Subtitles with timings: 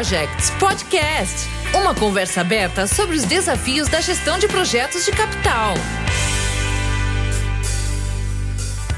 [0.00, 1.46] Projects Podcast
[1.78, 5.74] uma conversa aberta sobre os desafios da gestão de projetos de capital.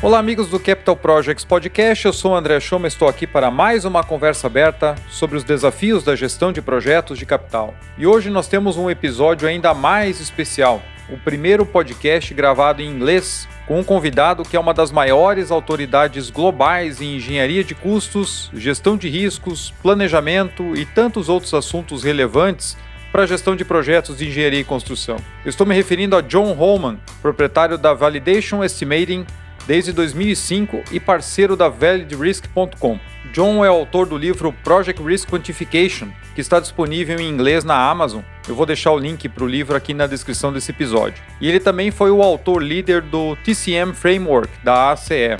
[0.00, 2.06] Olá, amigos do Capital Projects Podcast.
[2.06, 6.04] Eu sou o André Schoma, estou aqui para mais uma conversa aberta sobre os desafios
[6.04, 7.74] da gestão de projetos de capital.
[7.98, 13.48] E hoje nós temos um episódio ainda mais especial o primeiro podcast gravado em inglês
[13.66, 18.96] com um convidado que é uma das maiores autoridades globais em engenharia de custos, gestão
[18.96, 22.76] de riscos, planejamento e tantos outros assuntos relevantes
[23.10, 25.16] para a gestão de projetos de engenharia e construção.
[25.44, 29.26] Estou me referindo a John Holman, proprietário da Validation Estimating
[29.66, 32.98] desde 2005 e parceiro da ValidRisk.com.
[33.32, 38.22] John é autor do livro Project Risk Quantification, que está disponível em inglês na Amazon.
[38.46, 41.22] Eu vou deixar o link para o livro aqui na descrição desse episódio.
[41.40, 45.36] E ele também foi o autor líder do TCM Framework da ACE.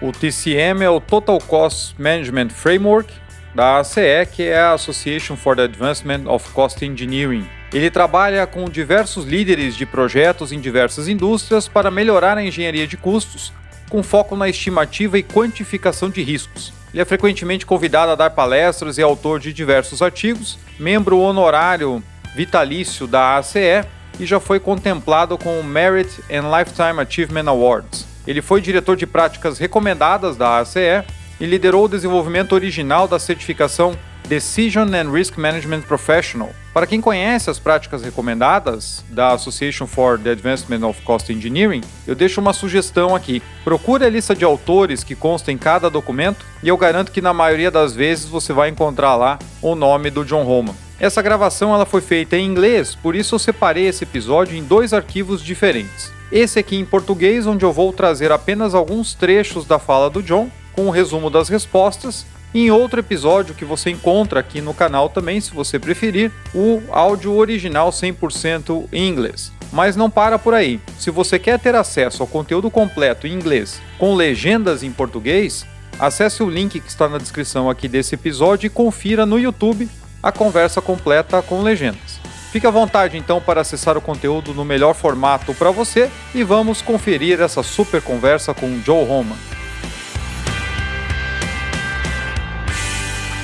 [0.00, 3.12] O TCM é o Total Cost Management Framework
[3.54, 7.46] da ACE, que é a Association for the Advancement of Cost Engineering.
[7.72, 12.96] Ele trabalha com diversos líderes de projetos em diversas indústrias para melhorar a engenharia de
[12.96, 13.52] custos,
[13.88, 16.72] com foco na estimativa e quantificação de riscos.
[16.92, 22.02] Ele é frequentemente convidado a dar palestras e autor de diversos artigos, membro honorário
[22.34, 23.84] vitalício da ACE
[24.18, 28.06] e já foi contemplado com o Merit and Lifetime Achievement Awards.
[28.26, 31.04] Ele foi diretor de práticas recomendadas da ACE
[31.40, 33.96] e liderou o desenvolvimento original da certificação
[34.28, 36.50] Decision and Risk Management Professional.
[36.72, 42.14] Para quem conhece as práticas recomendadas da Association for the Advancement of Cost Engineering, eu
[42.14, 43.42] deixo uma sugestão aqui.
[43.62, 47.34] Procure a lista de autores que consta em cada documento e eu garanto que na
[47.34, 50.74] maioria das vezes você vai encontrar lá o nome do John Roman.
[50.98, 54.94] Essa gravação ela foi feita em inglês, por isso eu separei esse episódio em dois
[54.94, 56.10] arquivos diferentes.
[56.32, 60.50] Esse aqui em português, onde eu vou trazer apenas alguns trechos da fala do John,
[60.72, 65.08] com o um resumo das respostas, em outro episódio que você encontra aqui no canal
[65.08, 69.52] também, se você preferir, o áudio original 100% em inglês.
[69.72, 70.80] Mas não para por aí.
[70.96, 75.66] Se você quer ter acesso ao conteúdo completo em inglês com legendas em português,
[75.98, 79.88] acesse o link que está na descrição aqui desse episódio e confira no YouTube
[80.22, 82.20] a conversa completa com legendas.
[82.52, 86.80] Fique à vontade então para acessar o conteúdo no melhor formato para você e vamos
[86.80, 89.34] conferir essa super conversa com Joe Roman.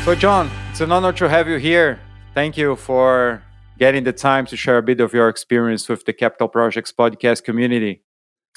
[0.04, 1.98] So, John, it's an honor to have you here.
[2.34, 3.42] Thank you for
[3.78, 7.44] getting the time to share a bit of your experience with the Capital Projects podcast
[7.44, 8.00] community.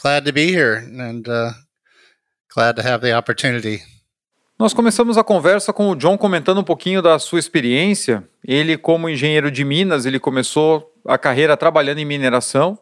[0.02, 1.52] Glad to be here and uh,
[2.48, 3.82] glad to have the opportunity.
[4.58, 8.24] Nós começamos a conversa com o John comentando um pouquinho da sua experiência.
[8.48, 12.80] Ele, como engenheiro de Minas, ele começou a carreira trabalhando em mineração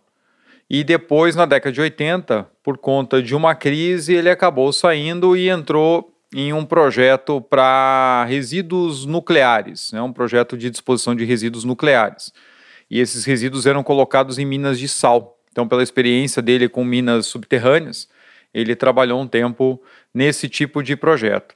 [0.69, 5.49] e depois, na década de 80, por conta de uma crise, ele acabou saindo e
[5.49, 12.31] entrou em um projeto para resíduos nucleares, né, um projeto de disposição de resíduos nucleares.
[12.89, 15.37] E esses resíduos eram colocados em minas de sal.
[15.51, 18.07] Então, pela experiência dele com minas subterrâneas,
[18.53, 19.81] ele trabalhou um tempo
[20.13, 21.55] nesse tipo de projeto.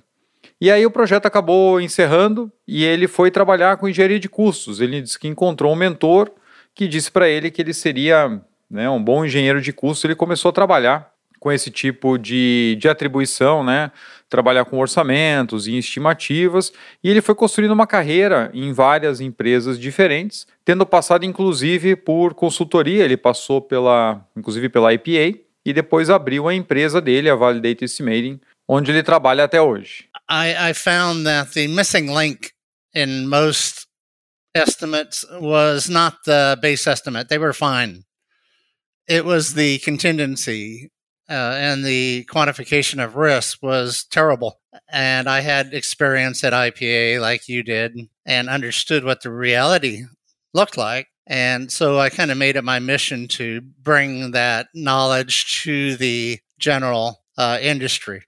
[0.60, 4.80] E aí o projeto acabou encerrando e ele foi trabalhar com engenharia de custos.
[4.80, 6.32] Ele disse que encontrou um mentor
[6.74, 10.06] que disse para ele que ele seria né, um bom engenheiro de custos.
[10.06, 13.92] Ele começou a trabalhar com esse tipo de, de atribuição, né?
[14.30, 20.48] Trabalhar com orçamentos e estimativas, e ele foi construindo uma carreira em várias empresas diferentes,
[20.64, 26.54] tendo passado inclusive por consultoria, ele passou pela, inclusive pela IPA, e depois abriu a
[26.54, 30.06] empresa dele, a Validate Estimating, onde ele trabalha até hoje.
[30.30, 32.52] I, I found that the missing link
[32.96, 33.86] in most
[34.56, 37.28] estimates was not the base estimate.
[37.28, 38.04] They were fine.
[39.08, 40.90] It was the contingency
[41.30, 44.60] uh, and the quantification of risk was terrible.
[44.92, 50.04] And I had experience at IPA like you did and understood what the reality
[50.54, 51.08] looked like.
[51.28, 56.40] And so I kind of made it my mission to bring that knowledge to the
[56.60, 58.24] general uh, industry.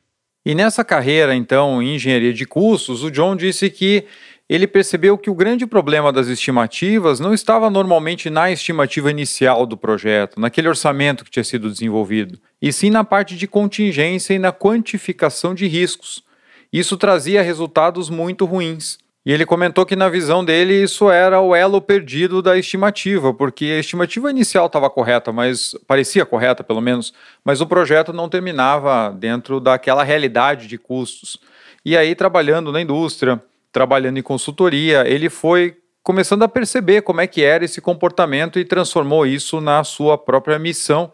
[0.45, 4.05] E nessa carreira, então, em engenharia de custos, o John disse que
[4.49, 9.75] ele percebeu que o grande problema das estimativas não estava normalmente na estimativa inicial do
[9.75, 14.53] projeto, naquele orçamento que tinha sido desenvolvido, e sim na parte de contingência e na
[14.53, 16.23] quantificação de riscos.
[16.71, 18.97] Isso trazia resultados muito ruins.
[19.25, 23.65] E ele comentou que, na visão dele, isso era o elo perdido da estimativa, porque
[23.65, 27.13] a estimativa inicial estava correta, mas parecia correta, pelo menos,
[27.43, 31.37] mas o projeto não terminava dentro daquela realidade de custos.
[31.83, 33.41] E aí, trabalhando na indústria,
[33.71, 38.65] trabalhando em consultoria, ele foi começando a perceber como é que era esse comportamento e
[38.65, 41.11] transformou isso na sua própria missão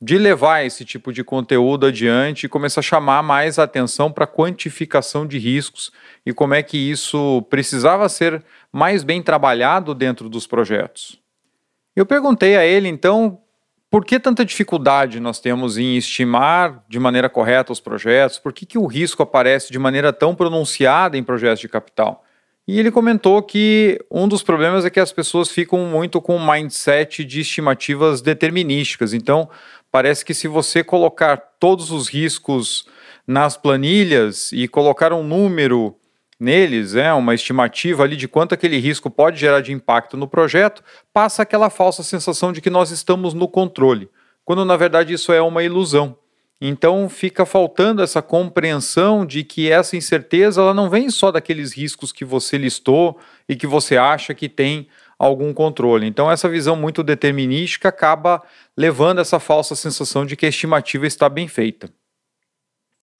[0.00, 5.24] de levar esse tipo de conteúdo adiante e começar a chamar mais atenção para quantificação
[5.26, 5.92] de riscos
[6.26, 8.42] e como é que isso precisava ser
[8.72, 11.20] mais bem trabalhado dentro dos projetos.
[11.94, 13.41] Eu perguntei a ele então
[13.92, 18.38] por que tanta dificuldade nós temos em estimar de maneira correta os projetos?
[18.38, 22.24] Por que, que o risco aparece de maneira tão pronunciada em projetos de capital?
[22.66, 26.52] E ele comentou que um dos problemas é que as pessoas ficam muito com um
[26.52, 29.12] mindset de estimativas determinísticas.
[29.12, 29.46] Então,
[29.90, 32.86] parece que se você colocar todos os riscos
[33.26, 35.94] nas planilhas e colocar um número
[36.42, 40.82] neles, é uma estimativa ali de quanto aquele risco pode gerar de impacto no projeto,
[41.12, 44.10] passa aquela falsa sensação de que nós estamos no controle,
[44.44, 46.16] quando na verdade isso é uma ilusão.
[46.60, 52.12] Então fica faltando essa compreensão de que essa incerteza ela não vem só daqueles riscos
[52.12, 53.18] que você listou
[53.48, 54.86] e que você acha que tem
[55.18, 56.06] algum controle.
[56.06, 58.42] Então essa visão muito determinística acaba
[58.76, 61.88] levando essa falsa sensação de que a estimativa está bem feita.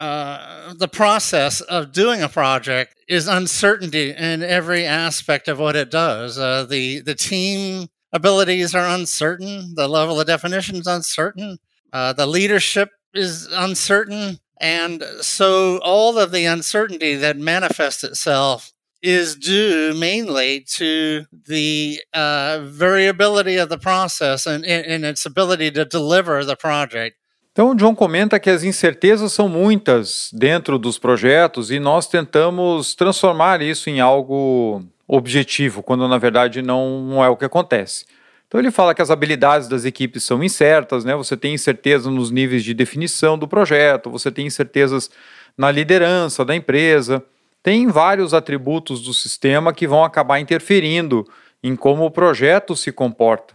[0.02, 5.92] Uh, the process of doing a project is uncertainty in every aspect of what it
[5.92, 6.36] does.
[6.36, 9.76] Uh, the the team abilities are uncertain.
[9.76, 11.58] The level of definition is uncertain.
[11.92, 18.72] Uh, the leadership is uncertain, and so all of the uncertainty that manifests itself
[19.02, 25.84] is due mainly to the uh, variability of the process and, and its ability to
[25.84, 27.21] deliver the project.
[27.52, 33.60] Então, John comenta que as incertezas são muitas dentro dos projetos e nós tentamos transformar
[33.60, 38.06] isso em algo objetivo, quando na verdade não, não é o que acontece.
[38.48, 41.14] Então, ele fala que as habilidades das equipes são incertas, né?
[41.14, 45.10] você tem incerteza nos níveis de definição do projeto, você tem incertezas
[45.56, 47.22] na liderança da empresa,
[47.62, 51.28] tem vários atributos do sistema que vão acabar interferindo
[51.62, 53.54] em como o projeto se comporta.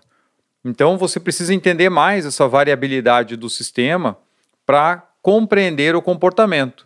[0.63, 4.17] Então você precisa entender mais essa variabilidade do sistema
[4.65, 6.85] para compreender o comportamento.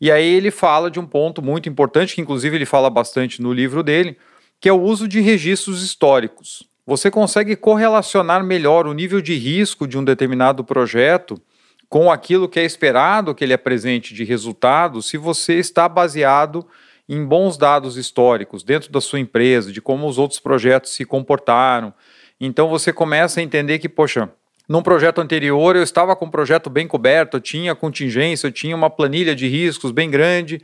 [0.00, 3.52] E aí ele fala de um ponto muito importante, que inclusive ele fala bastante no
[3.52, 4.16] livro dele,
[4.60, 6.68] que é o uso de registros históricos.
[6.86, 11.40] Você consegue correlacionar melhor o nível de risco de um determinado projeto
[11.88, 16.66] com aquilo que é esperado que ele apresente de resultado se você está baseado
[17.08, 21.92] em bons dados históricos dentro da sua empresa, de como os outros projetos se comportaram,
[22.40, 24.28] então você começa a entender que, poxa,
[24.68, 28.76] num projeto anterior eu estava com um projeto bem coberto, eu tinha contingência, eu tinha
[28.76, 30.60] uma planilha de riscos bem grande,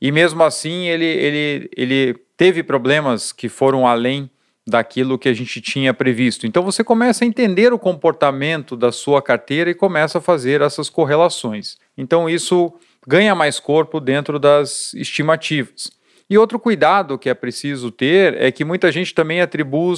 [0.00, 4.28] e mesmo assim ele, ele, ele teve problemas que foram além
[4.66, 6.46] daquilo que a gente tinha previsto.
[6.46, 10.88] Então você começa a entender o comportamento da sua carteira e começa a fazer essas
[10.88, 11.76] correlações.
[11.96, 12.72] Então isso
[13.06, 15.92] ganha mais corpo dentro das estimativas.
[16.28, 19.94] E outro cuidado que é preciso ter é que muita gente também atribui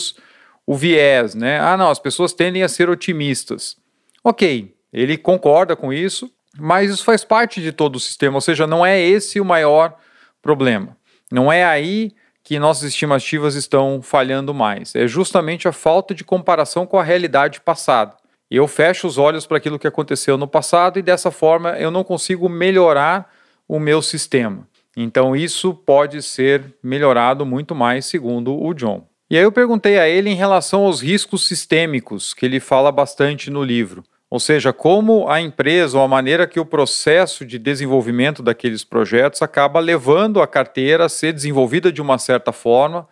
[0.66, 1.60] o viés, né?
[1.60, 3.76] Ah, não, as pessoas tendem a ser otimistas.
[4.24, 8.66] Ok, ele concorda com isso, mas isso faz parte de todo o sistema, ou seja,
[8.66, 9.96] não é esse o maior
[10.42, 10.96] problema.
[11.30, 14.94] Não é aí que nossas estimativas estão falhando mais.
[14.94, 18.16] É justamente a falta de comparação com a realidade passada.
[18.48, 22.04] Eu fecho os olhos para aquilo que aconteceu no passado e dessa forma eu não
[22.04, 23.32] consigo melhorar
[23.66, 24.66] o meu sistema.
[24.96, 29.04] Então isso pode ser melhorado muito mais, segundo o John.
[29.28, 33.50] E aí eu perguntei a ele em relação aos riscos sistêmicos, que ele fala bastante
[33.50, 34.04] no livro.
[34.30, 39.42] Ou seja, como a empresa ou a maneira que o processo de desenvolvimento daqueles projetos
[39.42, 43.08] acaba levando a carteira a ser desenvolvida de uma certa forma,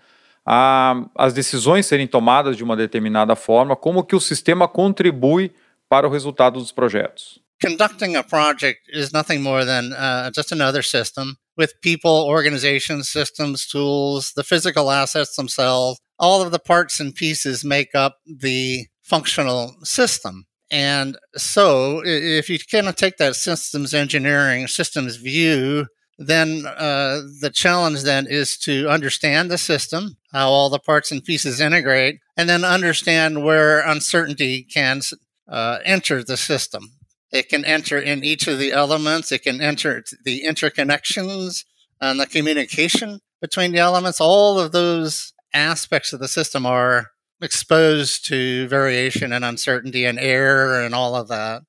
[0.46, 5.52] a, as decisões serem tomadas de uma determinada forma, como que o sistema contribui
[5.88, 7.40] para o resultado dos projetos.
[7.62, 13.66] Conducting a project is nothing more than uh, just another system with people, organizations, systems,
[13.66, 19.76] tools, the physical assets themselves, all of the parts and pieces make up the functional
[19.82, 20.46] system.
[20.70, 25.86] And so, if you kind of take that systems engineering, systems view,
[26.18, 31.24] then uh, the challenge then is to understand the system, how all the parts and
[31.24, 35.00] pieces integrate, and then understand where uncertainty can
[35.48, 36.92] uh, enter the system.
[37.30, 39.32] It can enter in each of the elements.
[39.32, 41.64] It can enter the interconnections
[42.00, 44.20] and the communication between the elements.
[44.20, 47.06] All of those aspects of the system are
[47.40, 51.62] exposed to variation and uncertainty and error and all of that.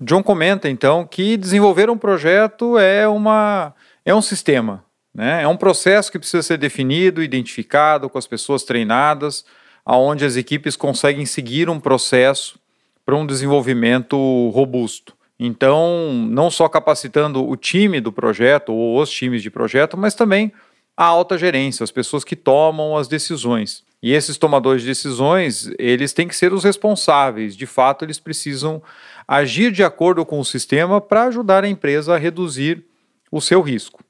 [0.00, 4.84] John comenta então que desenvolver um projeto é uma é um sistema,
[5.14, 5.42] né?
[5.42, 9.44] É um processo que precisa ser definido, identificado com as pessoas treinadas,
[9.84, 12.58] aonde as equipes conseguem seguir um processo
[13.04, 14.16] para um desenvolvimento
[14.50, 15.14] robusto.
[15.38, 20.52] Então, não só capacitando o time do projeto ou os times de projeto, mas também
[21.00, 23.82] a alta gerência, as pessoas que tomam as decisões.
[24.02, 27.56] E esses tomadores de decisões, eles têm que ser os responsáveis.
[27.56, 28.82] De fato, eles precisam
[29.26, 32.84] agir de acordo com o sistema para ajudar a empresa a reduzir
[33.32, 34.04] o seu risco.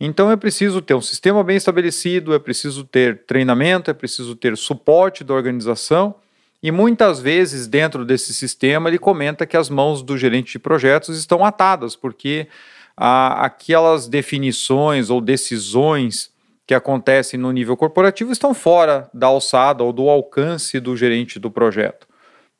[0.00, 4.56] Então é preciso ter um sistema bem estabelecido, é preciso ter treinamento, é preciso ter
[4.56, 6.16] suporte da organização
[6.60, 11.16] e muitas vezes dentro desse sistema ele comenta que as mãos do gerente de projetos
[11.16, 12.48] estão atadas, porque
[12.96, 16.32] ah, aquelas definições ou decisões
[16.66, 21.50] que acontecem no nível corporativo estão fora da alçada ou do alcance do gerente do
[21.50, 22.06] projeto.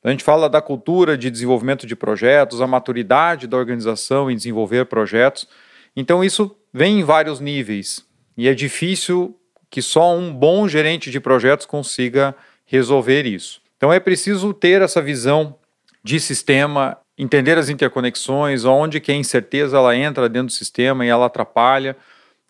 [0.03, 4.85] A gente fala da cultura de desenvolvimento de projetos, a maturidade da organização em desenvolver
[4.85, 5.49] projetos.
[5.97, 8.05] Então, isso vem em vários níveis
[8.37, 9.38] e é difícil
[9.71, 12.35] que só um bom gerente de projetos consiga
[12.67, 13.61] resolver isso.
[13.76, 15.57] Então é preciso ter essa visão
[16.03, 21.09] de sistema, entender as interconexões, onde que a incerteza ela entra dentro do sistema e
[21.09, 21.97] ela atrapalha.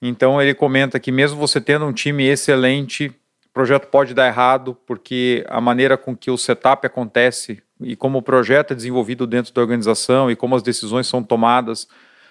[0.00, 3.08] Então ele comenta que mesmo você tendo um time excelente,
[3.46, 8.18] o projeto pode dar errado porque a maneira com que o setup acontece e como
[8.18, 11.86] o projeto é desenvolvido dentro da organização e como as decisões são tomadas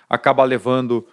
[0.09, 1.05] acaba levando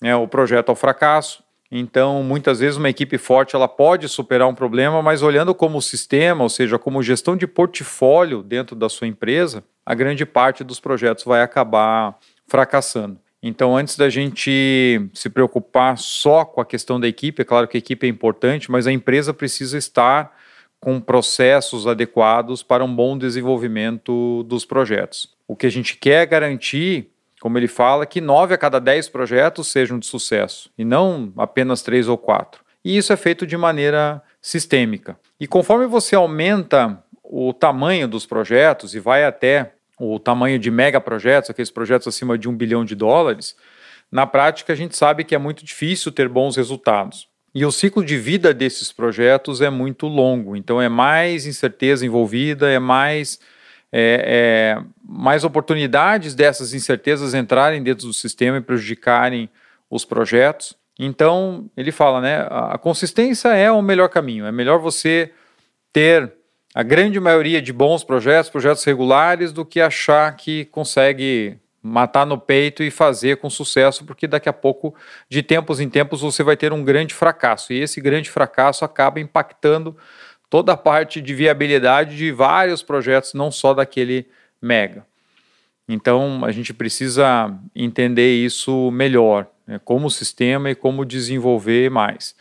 [0.00, 1.42] né, o projeto ao fracasso.
[1.70, 6.42] Então, muitas vezes uma equipe forte ela pode superar um problema, mas olhando como sistema,
[6.42, 11.24] ou seja, como gestão de portfólio dentro da sua empresa, a grande parte dos projetos
[11.24, 13.18] vai acabar fracassando.
[13.42, 17.78] Então, antes da gente se preocupar só com a questão da equipe, é claro que
[17.78, 20.36] a equipe é importante, mas a empresa precisa estar
[20.78, 25.34] com processos adequados para um bom desenvolvimento dos projetos.
[25.46, 29.68] O que a gente quer garantir como ele fala, que nove a cada dez projetos
[29.68, 32.62] sejam de sucesso, e não apenas três ou quatro.
[32.84, 35.18] E isso é feito de maneira sistêmica.
[35.40, 41.50] E conforme você aumenta o tamanho dos projetos e vai até o tamanho de megaprojetos,
[41.50, 43.56] aqueles projetos acima de um bilhão de dólares,
[44.10, 47.28] na prática a gente sabe que é muito difícil ter bons resultados.
[47.54, 52.70] E o ciclo de vida desses projetos é muito longo, então é mais incerteza envolvida,
[52.70, 53.38] é mais
[53.90, 59.48] é, é, mais oportunidades dessas incertezas entrarem dentro do sistema e prejudicarem
[59.90, 60.76] os projetos.
[60.98, 64.44] Então, ele fala, né, a consistência é o melhor caminho.
[64.44, 65.32] É melhor você
[65.92, 66.32] ter
[66.74, 72.38] a grande maioria de bons projetos, projetos regulares, do que achar que consegue matar no
[72.38, 74.94] peito e fazer com sucesso, porque daqui a pouco,
[75.28, 77.72] de tempos em tempos, você vai ter um grande fracasso.
[77.72, 79.96] E esse grande fracasso acaba impactando
[80.50, 84.26] toda a parte de viabilidade de vários projetos, não só daquele
[84.60, 85.06] mega.
[85.88, 92.34] Então a gente precisa entender isso melhor, né, como sistema e como desenvolver mais.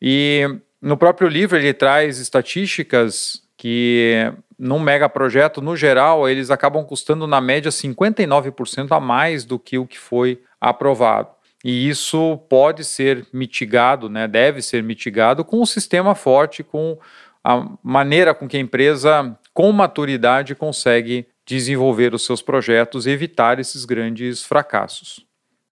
[0.00, 0.48] E
[0.80, 7.28] no próprio livro ele traz estatísticas que num mega projeto, no geral, eles acabam custando
[7.28, 11.28] na média 59% a mais do que o que foi aprovado.
[11.64, 16.98] E isso pode ser mitigado, né, deve ser mitigado com um sistema forte, com
[17.44, 23.60] a maneira com que a empresa, com maturidade, consegue desenvolver os seus projetos e evitar
[23.60, 25.24] esses grandes fracassos.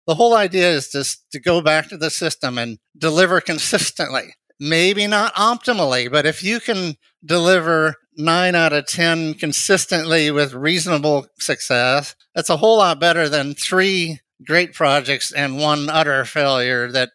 [0.06, 4.32] The whole idea is to, to go back to the system and deliver consistently.
[4.60, 11.26] Maybe not optimally, but if you can deliver nine out of 10 consistently with reasonable
[11.38, 17.10] success, that's a whole lot better than three great projects and one utter failure that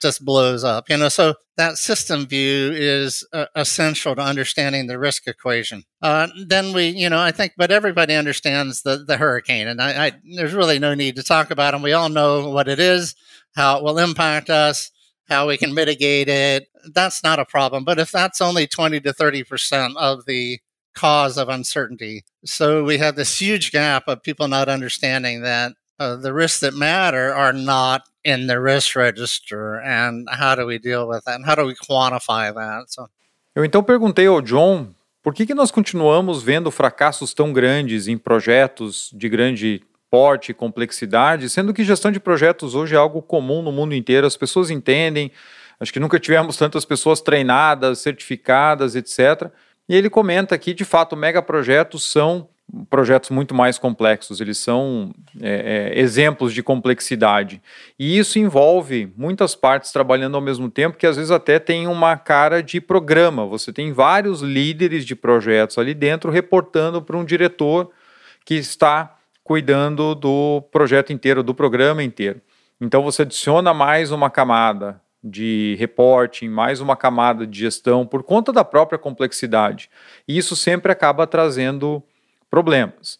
[0.00, 0.88] just blows up.
[0.90, 5.84] You know, so that system view is uh, essential to understanding the risk equation.
[6.02, 10.06] Uh, then we, you know, I think, but everybody understands the the hurricane, and I,
[10.06, 11.82] I, there's really no need to talk about them.
[11.82, 13.14] We all know what it is,
[13.54, 14.90] how it will impact us,
[15.30, 16.68] how we can mitigate it.
[16.92, 17.84] That's not a problem.
[17.84, 20.58] But if that's only 20 to 30 percent of the
[20.94, 26.16] cause of uncertainty, so we have this huge gap of people not understanding that uh,
[26.16, 31.06] the risks that matter are not in the risk register and how do we deal
[31.06, 33.08] with that and how do we quantify that so
[33.54, 38.16] Eu então perguntei ao John por que, que nós continuamos vendo fracassos tão grandes em
[38.16, 43.62] projetos de grande porte e complexidade, sendo que gestão de projetos hoje é algo comum
[43.62, 45.30] no mundo inteiro, as pessoas entendem,
[45.78, 49.50] acho que nunca tivemos tantas pessoas treinadas, certificadas, etc.
[49.88, 52.48] E ele comenta que, de fato, megaprojetos são
[52.88, 57.60] projetos muito mais complexos, eles são é, é, exemplos de complexidade.
[57.98, 62.16] E isso envolve muitas partes trabalhando ao mesmo tempo, que às vezes até tem uma
[62.16, 63.46] cara de programa.
[63.46, 67.90] Você tem vários líderes de projetos ali dentro reportando para um diretor
[68.44, 72.40] que está cuidando do projeto inteiro, do programa inteiro.
[72.80, 78.52] Então você adiciona mais uma camada de reporting, mais uma camada de gestão por conta
[78.52, 79.90] da própria complexidade.
[80.26, 82.02] E isso sempre acaba trazendo
[82.50, 83.18] problemas.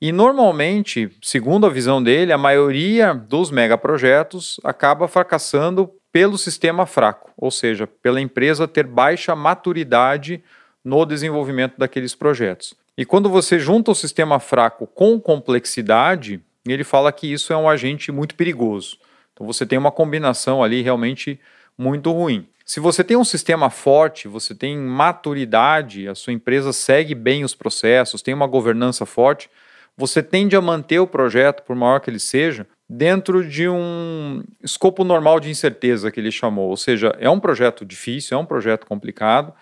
[0.00, 7.30] E normalmente, segundo a visão dele, a maioria dos megaprojetos acaba fracassando pelo sistema fraco,
[7.36, 10.42] ou seja, pela empresa ter baixa maturidade
[10.86, 12.72] no desenvolvimento daqueles projetos.
[12.96, 17.68] E quando você junta o sistema fraco com complexidade, ele fala que isso é um
[17.68, 18.96] agente muito perigoso.
[19.32, 21.40] Então você tem uma combinação ali realmente
[21.76, 22.46] muito ruim.
[22.64, 27.54] Se você tem um sistema forte, você tem maturidade, a sua empresa segue bem os
[27.54, 29.50] processos, tem uma governança forte,
[29.96, 35.02] você tende a manter o projeto, por maior que ele seja, dentro de um escopo
[35.02, 36.70] normal de incerteza que ele chamou.
[36.70, 39.52] Ou seja, é um projeto difícil, é um projeto complicado,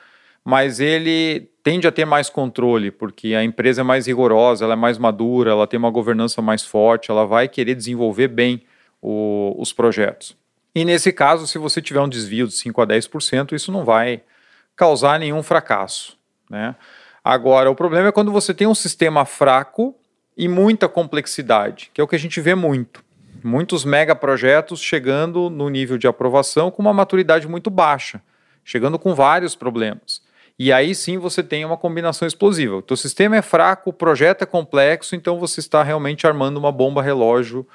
[0.45, 4.77] mas ele tende a ter mais controle, porque a empresa é mais rigorosa, ela é
[4.77, 8.63] mais madura, ela tem uma governança mais forte, ela vai querer desenvolver bem
[9.01, 10.37] o, os projetos.
[10.75, 14.23] E nesse caso, se você tiver um desvio de 5 a 10%, isso não vai
[14.77, 16.19] causar nenhum fracasso.
[16.51, 16.75] Né?
[17.23, 19.95] Agora, o problema é quando você tem um sistema fraco
[20.37, 23.03] e muita complexidade, que é o que a gente vê muito.
[23.43, 28.21] Muitos megaprojetos chegando no nível de aprovação com uma maturidade muito baixa,
[28.65, 30.24] chegando com vários problemas.
[30.59, 32.77] E aí sim você tem uma combinação explosiva.
[32.77, 36.71] O teu sistema é fraco, o projeto é complexo, então você está realmente armando uma
[36.71, 37.67] bomba relógio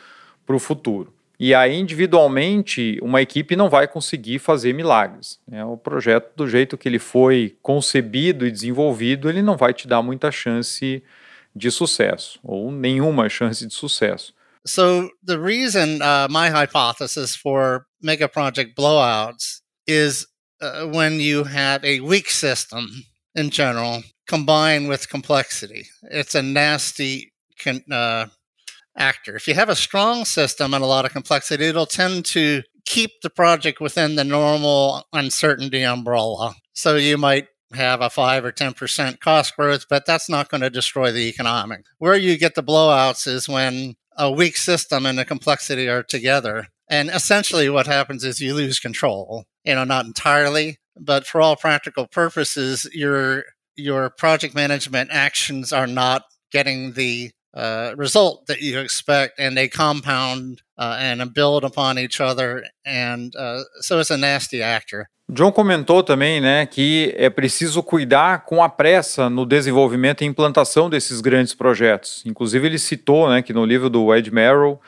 [0.45, 1.13] para o futuro.
[1.39, 5.39] E aí, individualmente, uma equipe não vai conseguir fazer milagres.
[5.49, 9.87] É O projeto, do jeito que ele foi concebido e desenvolvido, ele não vai te
[9.87, 11.01] dar muita chance
[11.55, 14.33] de sucesso, ou nenhuma chance de sucesso.
[14.65, 20.27] So, the reason uh, my hypothesis for mega project blowouts is
[20.61, 25.87] uh, when you have a weak system in general combined with complexity.
[26.03, 28.27] It's a nasty con- uh,
[28.97, 29.35] actor.
[29.35, 33.21] If you have a strong system and a lot of complexity, it'll tend to keep
[33.21, 36.55] the project within the normal uncertainty umbrella.
[36.73, 40.69] So you might have a 5 or 10% cost growth, but that's not going to
[40.69, 41.85] destroy the economic.
[41.99, 46.67] Where you get the blowouts is when a weak system and the complexity are together.
[46.89, 51.55] And essentially what happens is you lose control you know, not entirely, but for all
[51.55, 53.43] practical purposes, your
[53.75, 59.67] your project management actions are not getting the uh, result that you expect, and they
[59.67, 65.07] compound uh, and build upon each other, and uh, so it's a nasty actor.
[65.31, 70.89] John comentou também, né, que é preciso cuidar com a pressa no desenvolvimento e implantação
[70.89, 72.23] desses grandes projetos.
[72.25, 74.79] Inclusive ele citou, né, que no livro do Ed Merrill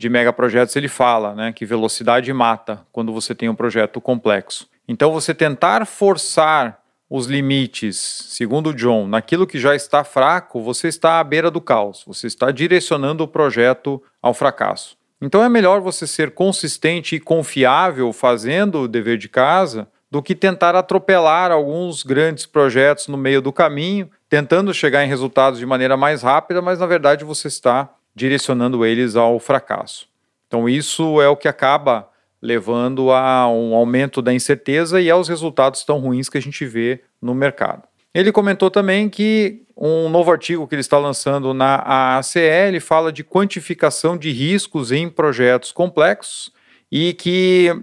[0.00, 4.66] de megaprojetos ele fala né, que velocidade mata quando você tem um projeto complexo.
[4.88, 11.20] Então, você tentar forçar os limites, segundo John, naquilo que já está fraco, você está
[11.20, 14.96] à beira do caos, você está direcionando o projeto ao fracasso.
[15.20, 20.34] Então, é melhor você ser consistente e confiável fazendo o dever de casa do que
[20.34, 25.96] tentar atropelar alguns grandes projetos no meio do caminho, tentando chegar em resultados de maneira
[25.96, 30.06] mais rápida, mas na verdade você está direcionando eles ao fracasso.
[30.46, 32.06] Então, isso é o que acaba
[32.42, 37.00] levando a um aumento da incerteza e aos resultados tão ruins que a gente vê
[37.20, 37.82] no mercado.
[38.12, 43.24] Ele comentou também que um novo artigo que ele está lançando na AACL fala de
[43.24, 46.52] quantificação de riscos em projetos complexos
[46.92, 47.74] e que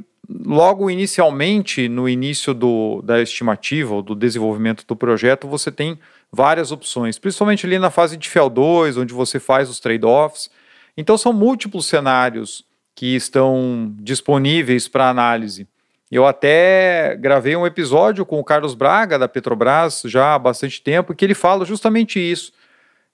[0.45, 5.97] logo inicialmente, no início do, da estimativa ou do desenvolvimento do projeto, você tem
[6.31, 10.49] várias opções, principalmente ali na fase de FEL 2, onde você faz os trade-offs.
[10.95, 15.67] Então, são múltiplos cenários que estão disponíveis para análise.
[16.09, 21.13] Eu até gravei um episódio com o Carlos Braga, da Petrobras, já há bastante tempo,
[21.13, 22.53] que ele fala justamente isso,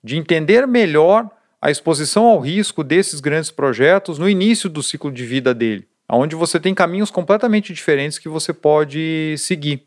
[0.04, 1.30] de entender melhor
[1.62, 6.36] a exposição ao risco desses grandes projetos no início do ciclo de vida dele, onde
[6.36, 9.84] você tem caminhos completamente diferentes que você pode seguir.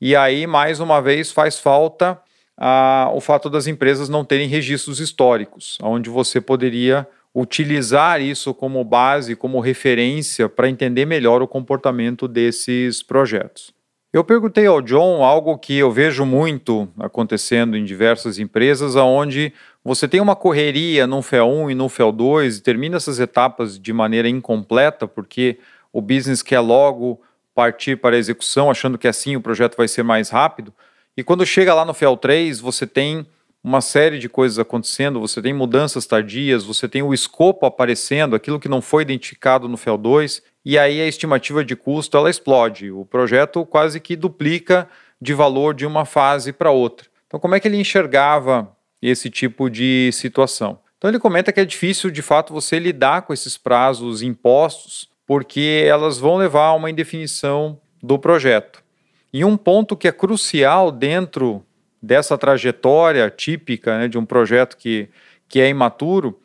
[0.00, 2.20] E aí, mais uma vez, faz falta
[2.60, 8.84] a, o fato das empresas não terem registros históricos, onde você poderia utilizar isso como
[8.84, 13.72] base, como referência para entender melhor o comportamento desses projetos.
[14.12, 19.52] Eu perguntei ao John algo que eu vejo muito acontecendo em diversas empresas, onde
[19.84, 23.78] você tem uma correria no FEL 1 e no FEL 2 e termina essas etapas
[23.78, 25.58] de maneira incompleta, porque
[25.92, 27.20] o business quer logo
[27.54, 30.74] partir para a execução, achando que assim o projeto vai ser mais rápido.
[31.16, 33.26] E quando chega lá no FEL 3, você tem
[33.62, 38.58] uma série de coisas acontecendo, você tem mudanças tardias, você tem o escopo aparecendo, aquilo
[38.58, 42.90] que não foi identificado no FEL 2, e aí a estimativa de custo ela explode.
[42.90, 44.88] O projeto quase que duplica
[45.20, 47.06] de valor de uma fase para outra.
[47.26, 50.80] Então, como é que ele enxergava esse tipo de situação?
[50.96, 55.84] Então, ele comenta que é difícil, de fato, você lidar com esses prazos impostos, porque
[55.86, 58.82] elas vão levar a uma indefinição do projeto.
[59.32, 61.64] E um ponto que é crucial dentro
[62.02, 65.08] dessa trajetória típica né, de um projeto que,
[65.48, 66.40] que é imaturo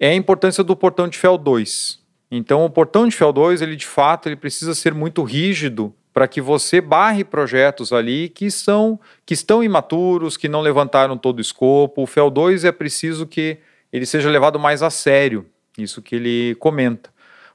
[0.00, 2.02] é a importância do portão de FEL 2.
[2.30, 6.40] Então o portão de FEL2, ele de fato, ele precisa ser muito rígido para que
[6.40, 12.02] você barre projetos ali que são que estão imaturos, que não levantaram todo o escopo.
[12.02, 13.58] O FEL2 é preciso que
[13.92, 15.46] ele seja levado mais a sério,
[15.78, 17.10] isso que ele comenta,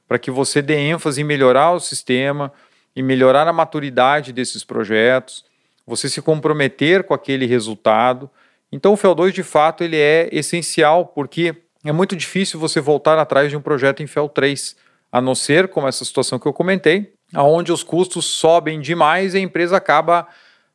[0.08, 2.52] para que você dê ênfase em melhorar o sistema,
[2.94, 5.44] e melhorar a maturidade desses projetos,
[5.86, 8.30] você se comprometer com aquele resultado.
[8.70, 13.50] Então o FEL2 de fato ele é essencial porque é muito difícil você voltar atrás
[13.50, 14.76] de um projeto em FEL3,
[15.10, 19.38] a não ser como essa situação que eu comentei, aonde os custos sobem demais e
[19.38, 20.28] a empresa acaba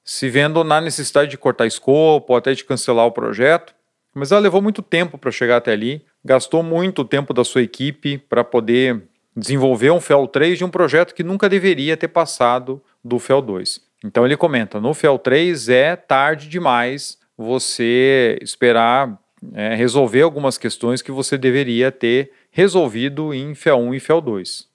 [0.03, 3.73] se vendo na necessidade de cortar escopo, até de cancelar o projeto.
[4.13, 8.17] Mas ela levou muito tempo para chegar até ali, gastou muito tempo da sua equipe
[8.17, 9.03] para poder
[9.35, 13.81] desenvolver um FEL 3 de um projeto que nunca deveria ter passado do FEL 2.
[14.03, 19.19] Então ele comenta: no FEL 3 é tarde demais você esperar
[19.53, 24.67] é, resolver algumas questões que você deveria ter resolvido em FEL 1 e FEL 2.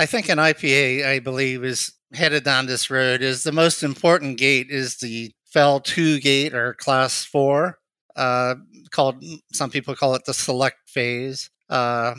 [0.00, 3.24] I think an IPA, I believe, is headed down this road.
[3.24, 7.78] Is the most important gate is the FEL 2 gate or class 4,
[8.16, 8.54] uh,
[8.90, 11.50] called some people call it the select phase.
[11.68, 12.14] Uh,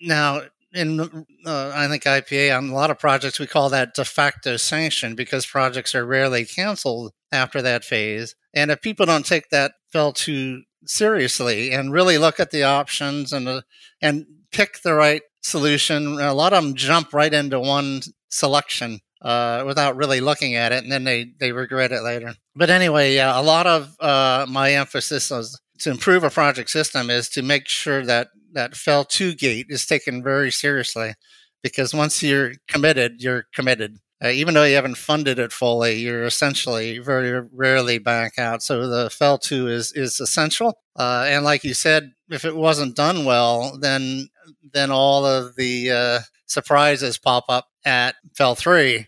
[0.00, 1.00] now, in
[1.46, 5.14] uh, I think IPA on a lot of projects we call that de facto sanction
[5.14, 8.34] because projects are rarely canceled after that phase.
[8.54, 13.32] And if people don't take that FEL too seriously and really look at the options
[13.32, 13.62] and uh,
[14.00, 18.00] and pick the right solution, a lot of them jump right into one
[18.30, 22.34] selection uh, without really looking at it, and then they they regret it later.
[22.54, 27.10] But anyway, yeah, a lot of uh, my emphasis is to improve a project system
[27.10, 31.14] is to make sure that that fell two gate is taken very seriously,
[31.62, 33.98] because once you're committed, you're committed.
[34.22, 38.62] Uh, even though you haven't funded it fully, you're essentially very rarely back out.
[38.62, 40.78] So the fell two is is essential.
[40.96, 44.28] Uh, and like you said, if it wasn't done well, then
[44.72, 49.06] then all of the uh, surprises pop up at fell three.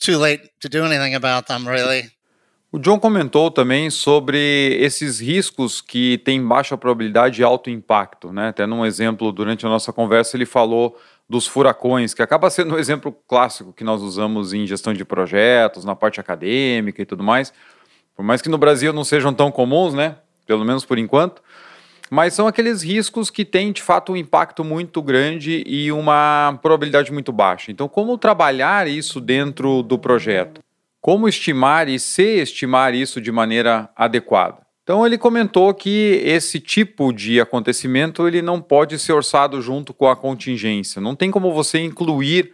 [0.00, 2.10] Too late to do anything about them, really.
[2.72, 8.32] O John comentou também sobre esses riscos que têm baixa probabilidade e alto impacto.
[8.32, 8.48] Né?
[8.48, 10.98] Até num exemplo, durante a nossa conversa, ele falou
[11.28, 15.84] dos furacões, que acaba sendo um exemplo clássico que nós usamos em gestão de projetos,
[15.84, 17.52] na parte acadêmica e tudo mais.
[18.14, 20.16] Por mais que no Brasil não sejam tão comuns, né?
[20.46, 21.42] pelo menos por enquanto,
[22.10, 27.12] mas são aqueles riscos que têm de fato um impacto muito grande e uma probabilidade
[27.12, 27.70] muito baixa.
[27.72, 30.65] Então, como trabalhar isso dentro do projeto?
[31.06, 34.66] Como estimar e se estimar isso de maneira adequada?
[34.82, 40.08] Então ele comentou que esse tipo de acontecimento ele não pode ser orçado junto com
[40.08, 41.00] a contingência.
[41.00, 42.52] Não tem como você incluir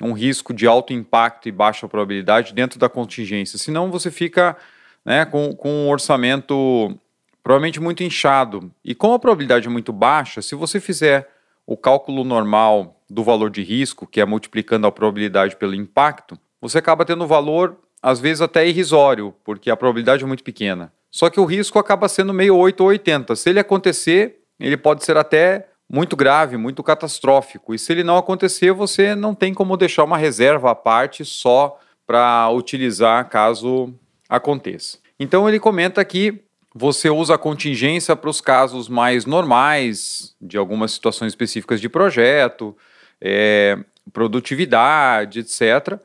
[0.00, 4.56] um risco de alto impacto e baixa probabilidade dentro da contingência, senão você fica
[5.04, 6.96] né, com, com um orçamento
[7.42, 8.70] provavelmente muito inchado.
[8.84, 11.28] E com a probabilidade muito baixa, se você fizer
[11.66, 16.78] o cálculo normal do valor de risco, que é multiplicando a probabilidade pelo impacto, você
[16.78, 20.92] acaba tendo um valor às vezes até irrisório, porque a probabilidade é muito pequena.
[21.10, 23.34] Só que o risco acaba sendo meio 8 ou 80.
[23.34, 27.74] Se ele acontecer, ele pode ser até muito grave, muito catastrófico.
[27.74, 31.78] E se ele não acontecer, você não tem como deixar uma reserva à parte só
[32.06, 33.92] para utilizar caso
[34.28, 34.98] aconteça.
[35.18, 36.42] Então ele comenta que
[36.74, 42.76] você usa a contingência para os casos mais normais, de algumas situações específicas de projeto,
[43.20, 43.78] é,
[44.12, 45.98] produtividade, etc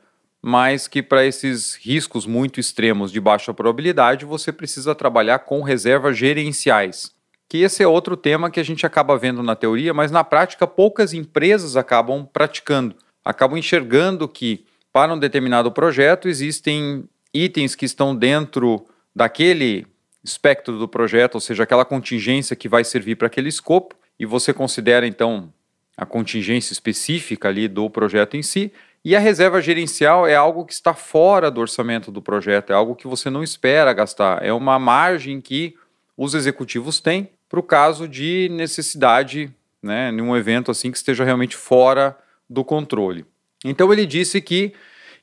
[0.46, 6.18] mas que para esses riscos muito extremos de baixa probabilidade você precisa trabalhar com reservas
[6.18, 7.12] gerenciais.
[7.48, 10.66] Que esse é outro tema que a gente acaba vendo na teoria, mas na prática
[10.66, 18.14] poucas empresas acabam praticando, acabam enxergando que para um determinado projeto existem itens que estão
[18.14, 18.84] dentro
[19.16, 19.86] daquele
[20.22, 24.52] espectro do projeto, ou seja, aquela contingência que vai servir para aquele escopo, e você
[24.52, 25.50] considera então
[25.96, 28.70] a contingência específica ali do projeto em si,
[29.04, 32.94] e a reserva gerencial é algo que está fora do orçamento do projeto, é algo
[32.94, 35.76] que você não espera gastar, é uma margem que
[36.16, 41.22] os executivos têm para o caso de necessidade, né, em um evento assim que esteja
[41.22, 42.16] realmente fora
[42.48, 43.26] do controle.
[43.64, 44.72] Então ele disse que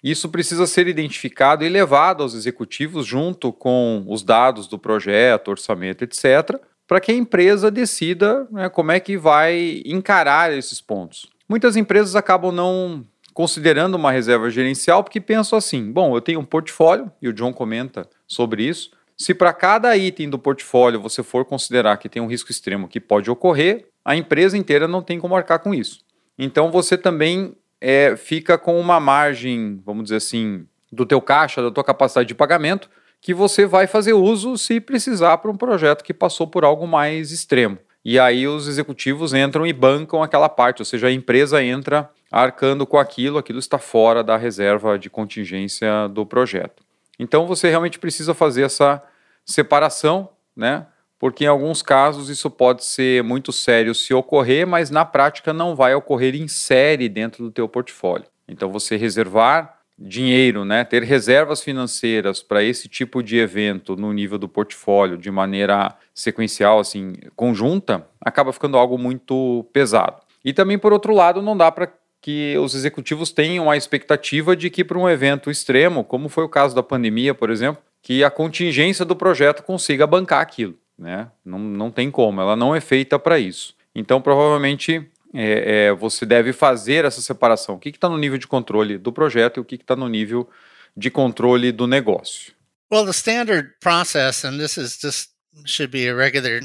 [0.04, 6.04] isso precisa ser identificado e levado aos executivos junto com os dados do projeto, orçamento,
[6.04, 11.28] etc., para que a empresa decida né, como é que vai encarar esses pontos.
[11.48, 16.46] Muitas empresas acabam não considerando uma reserva gerencial, porque pensam assim: bom, eu tenho um
[16.46, 18.92] portfólio, e o John comenta sobre isso.
[19.18, 23.00] Se para cada item do portfólio você for considerar que tem um risco extremo que
[23.00, 26.00] pode ocorrer, a empresa inteira não tem como arcar com isso.
[26.38, 31.70] Então você também é, fica com uma margem, vamos dizer assim, do teu caixa, da
[31.70, 32.90] tua capacidade de pagamento,
[33.22, 37.32] que você vai fazer uso se precisar para um projeto que passou por algo mais
[37.32, 37.78] extremo.
[38.04, 42.88] e aí os executivos entram e bancam aquela parte, ou seja, a empresa entra arcando
[42.88, 46.84] com aquilo, aquilo está fora da reserva de contingência do projeto.
[47.20, 49.04] Então você realmente precisa fazer essa
[49.46, 50.88] separação, né?
[51.20, 55.76] Porque em alguns casos isso pode ser muito sério se ocorrer, mas na prática não
[55.76, 58.26] vai ocorrer em série dentro do teu portfólio.
[58.48, 64.40] Então você reservar dinheiro, né, ter reservas financeiras para esse tipo de evento no nível
[64.40, 70.20] do portfólio de maneira sequencial, assim, conjunta, acaba ficando algo muito pesado.
[70.44, 71.88] E também, por outro lado, não dá para
[72.22, 76.50] que os executivos tenham a expectativa de que para um evento extremo, como foi o
[76.50, 80.78] caso da pandemia, por exemplo, que a contingência do projeto consiga bancar aquilo.
[80.98, 81.28] Né?
[81.44, 83.76] Não, não tem como, ela não é feita para isso.
[83.94, 85.04] Então, provavelmente,
[85.34, 87.76] é, é, você deve fazer essa separação.
[87.76, 90.48] O que está no nível de controle do projeto e o que está no nível
[90.96, 92.54] de controle do negócio.
[92.92, 95.30] Well, the standard process, and this is just
[95.66, 96.60] should be a regular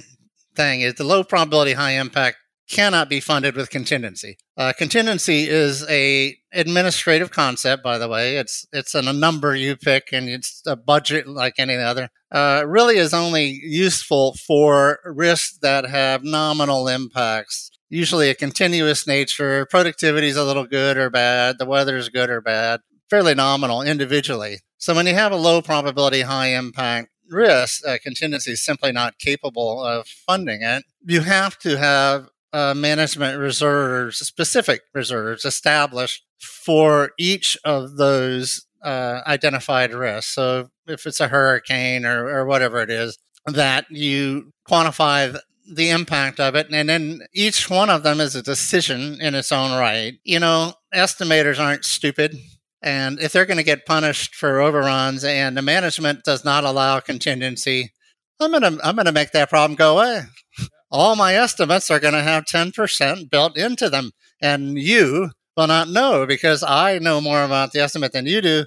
[0.55, 4.39] thing, is the low probability, high impact cannot be funded with contingency.
[4.57, 8.37] Uh, contingency is a administrative concept, by the way.
[8.37, 12.09] It's it's a number you pick, and it's a budget like any other.
[12.31, 19.67] Uh, really, is only useful for risks that have nominal impacts usually a continuous nature.
[19.67, 21.59] Productivity is a little good or bad.
[21.59, 22.81] The weather is good or bad.
[23.11, 24.59] Fairly nominal individually.
[24.79, 29.19] So when you have a low probability, high impact risk, uh, contingency is simply not
[29.19, 30.85] capable of funding it.
[31.05, 39.21] You have to have uh, management reserves, specific reserves established for each of those uh,
[39.27, 40.35] identified risks.
[40.35, 46.41] So if it's a hurricane or, or whatever it is, that you quantify the impact
[46.41, 46.69] of it.
[46.71, 50.15] And then each one of them is a decision in its own right.
[50.25, 52.37] You know, estimators aren't stupid.
[52.83, 57.01] And if they're going to get punished for overruns and the management does not allow
[57.01, 57.93] contingency,
[58.39, 60.23] I'm going to, I'm going to make that problem go away.
[60.91, 64.13] All my estimates are going to have 10% built into them.
[64.41, 68.65] And you will not know because I know more about the estimate than you do.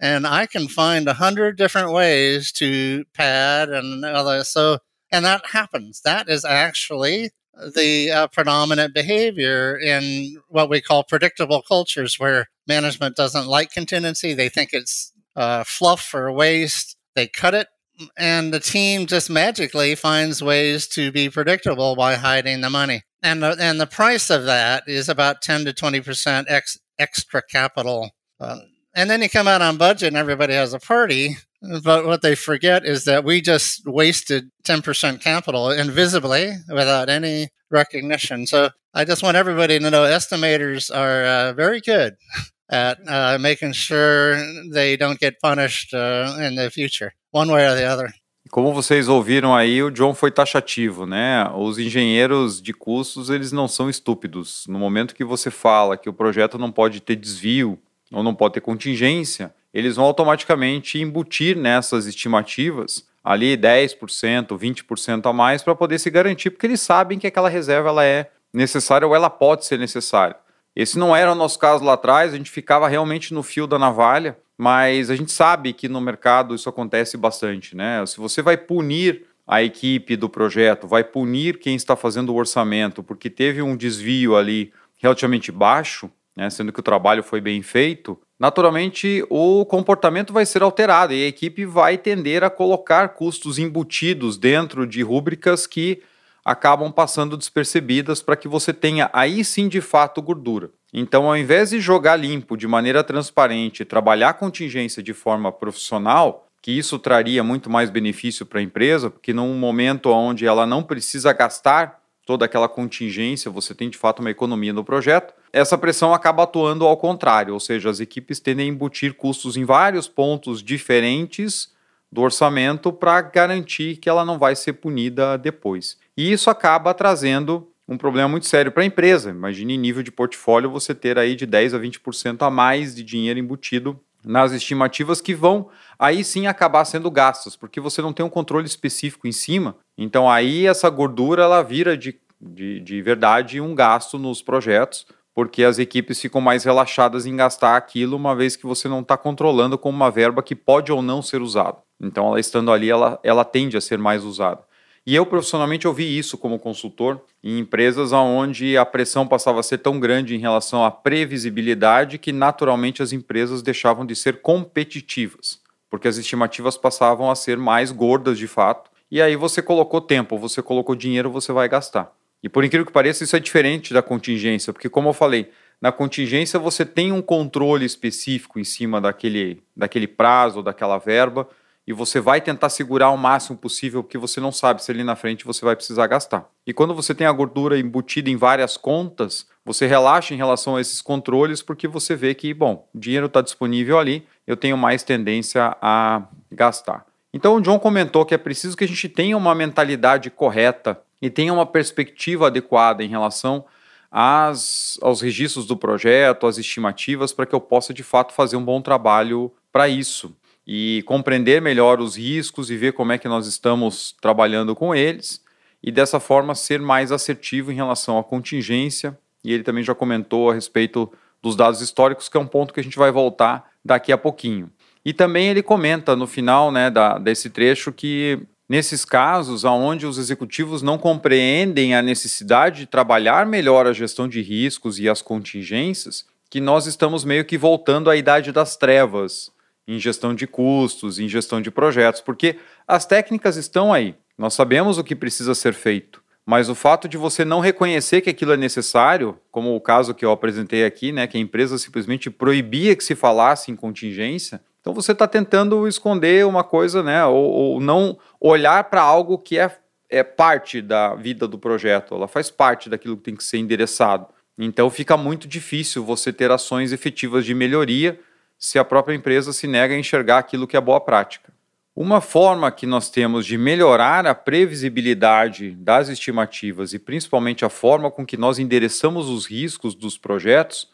[0.00, 4.44] And I can find a hundred different ways to pad and other.
[4.44, 4.78] So
[5.10, 6.00] and that happens.
[6.02, 7.30] That is actually
[7.74, 14.34] the uh, predominant behavior in what we call predictable cultures, where management doesn't like contingency.
[14.34, 16.96] They think it's uh, fluff or waste.
[17.14, 17.68] They cut it,
[18.16, 23.02] and the team just magically finds ways to be predictable by hiding the money.
[23.22, 28.10] And the, and the price of that is about 10 to 20% ex, extra capital.
[28.40, 28.60] Uh,
[28.94, 31.36] and then you come out on budget and everybody has a party
[31.82, 38.46] but what they forget is that we just wasted 10% capital invisibly without any recognition.
[38.46, 42.14] So I just want everybody to know estimators are uh, very good
[42.70, 47.76] at uh, making sure they don't get punished uh, in the future, one way or
[47.76, 48.12] the other.
[48.50, 51.50] Como vocês ouviram aí, o John foi taxativo, né?
[51.54, 54.64] Os engenheiros de custos, eles não são estúpidos.
[54.66, 57.78] No momento que você fala que o projeto não pode ter desvio
[58.10, 65.32] ou não pode ter contingência, eles vão automaticamente embutir nessas estimativas ali 10%, 20% a
[65.34, 69.14] mais para poder se garantir, porque eles sabem que aquela reserva ela é necessária ou
[69.14, 70.36] ela pode ser necessária.
[70.74, 73.78] Esse não era o nosso caso lá atrás, a gente ficava realmente no fio da
[73.78, 78.04] navalha, mas a gente sabe que no mercado isso acontece bastante, né?
[78.04, 83.02] Se você vai punir a equipe do projeto, vai punir quem está fazendo o orçamento,
[83.02, 88.18] porque teve um desvio ali relativamente baixo, né, sendo que o trabalho foi bem feito,
[88.38, 94.36] naturalmente o comportamento vai ser alterado e a equipe vai tender a colocar custos embutidos
[94.36, 96.02] dentro de rúbricas que
[96.48, 100.70] acabam passando despercebidas para que você tenha aí sim de fato gordura.
[100.94, 106.72] Então, ao invés de jogar limpo de maneira transparente, trabalhar contingência de forma profissional, que
[106.72, 111.34] isso traria muito mais benefício para a empresa, porque num momento onde ela não precisa
[111.34, 115.34] gastar toda aquela contingência, você tem de fato uma economia no projeto.
[115.52, 119.66] Essa pressão acaba atuando ao contrário, ou seja, as equipes tendem a embutir custos em
[119.66, 121.76] vários pontos diferentes
[122.10, 125.98] do orçamento para garantir que ela não vai ser punida depois.
[126.16, 129.30] E isso acaba trazendo um problema muito sério para a empresa.
[129.30, 133.02] Imagine em nível de portfólio você ter aí de 10 a 20% a mais de
[133.02, 135.68] dinheiro embutido nas estimativas que vão
[135.98, 139.76] aí sim acabar sendo gastas, porque você não tem um controle específico em cima.
[139.96, 145.06] Então aí essa gordura ela vira de, de, de verdade um gasto nos projetos,
[145.38, 149.16] porque as equipes ficam mais relaxadas em gastar aquilo, uma vez que você não está
[149.16, 151.76] controlando como uma verba que pode ou não ser usada.
[152.00, 154.64] Então ela estando ali, ela, ela tende a ser mais usada.
[155.06, 159.78] E eu profissionalmente ouvi isso como consultor em empresas onde a pressão passava a ser
[159.78, 166.08] tão grande em relação à previsibilidade que naturalmente as empresas deixavam de ser competitivas, porque
[166.08, 170.60] as estimativas passavam a ser mais gordas de fato e aí você colocou tempo, você
[170.60, 172.17] colocou dinheiro, você vai gastar.
[172.42, 175.90] E por incrível que pareça, isso é diferente da contingência, porque como eu falei, na
[175.92, 181.48] contingência você tem um controle específico em cima daquele, daquele prazo, daquela verba,
[181.86, 185.16] e você vai tentar segurar o máximo possível, porque você não sabe se ali na
[185.16, 186.46] frente você vai precisar gastar.
[186.66, 190.82] E quando você tem a gordura embutida em várias contas, você relaxa em relação a
[190.82, 195.02] esses controles, porque você vê que, bom, o dinheiro está disponível ali, eu tenho mais
[195.02, 197.06] tendência a gastar.
[197.32, 201.28] Então o John comentou que é preciso que a gente tenha uma mentalidade correta e
[201.28, 203.64] tenha uma perspectiva adequada em relação
[204.10, 208.64] às, aos registros do projeto, às estimativas, para que eu possa de fato fazer um
[208.64, 210.34] bom trabalho para isso
[210.66, 215.42] e compreender melhor os riscos e ver como é que nós estamos trabalhando com eles
[215.82, 219.16] e dessa forma ser mais assertivo em relação à contingência.
[219.42, 222.80] E ele também já comentou a respeito dos dados históricos, que é um ponto que
[222.80, 224.70] a gente vai voltar daqui a pouquinho.
[225.04, 230.18] E também ele comenta no final né, da, desse trecho que nesses casos onde os
[230.18, 236.26] executivos não compreendem a necessidade de trabalhar melhor a gestão de riscos e as contingências,
[236.50, 239.50] que nós estamos meio que voltando à idade das trevas
[239.86, 244.14] em gestão de custos, em gestão de projetos, porque as técnicas estão aí.
[244.36, 246.22] Nós sabemos o que precisa ser feito.
[246.44, 250.24] Mas o fato de você não reconhecer que aquilo é necessário, como o caso que
[250.24, 254.94] eu apresentei aqui, né, que a empresa simplesmente proibia que se falasse em contingência, então
[254.94, 257.22] você está tentando esconder uma coisa, né?
[257.26, 259.70] Ou, ou não olhar para algo que é,
[260.08, 264.28] é parte da vida do projeto, ela faz parte daquilo que tem que ser endereçado.
[264.56, 268.18] Então fica muito difícil você ter ações efetivas de melhoria
[268.58, 271.52] se a própria empresa se nega a enxergar aquilo que é boa prática.
[271.94, 278.10] Uma forma que nós temos de melhorar a previsibilidade das estimativas e principalmente a forma
[278.10, 280.88] com que nós endereçamos os riscos dos projetos,